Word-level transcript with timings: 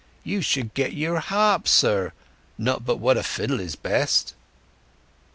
You 0.23 0.41
should 0.41 0.73
get 0.73 0.93
your 0.93 1.19
harp, 1.19 1.67
sir; 1.67 2.11
not 2.57 2.83
but 2.83 2.95
what 2.97 3.17
a 3.17 3.21
fiddle 3.23 3.59
is 3.59 3.75
best." 3.75 4.33